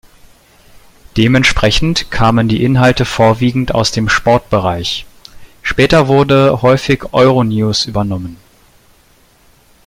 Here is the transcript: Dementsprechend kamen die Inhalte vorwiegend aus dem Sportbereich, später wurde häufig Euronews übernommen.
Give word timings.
Dementsprechend 1.15 2.09
kamen 2.09 2.47
die 2.47 2.63
Inhalte 2.63 3.05
vorwiegend 3.05 3.75
aus 3.75 3.91
dem 3.91 4.09
Sportbereich, 4.09 5.05
später 5.61 6.07
wurde 6.07 6.63
häufig 6.63 7.03
Euronews 7.13 7.85
übernommen. 7.85 8.37